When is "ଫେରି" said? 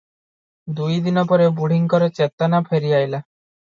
2.73-3.01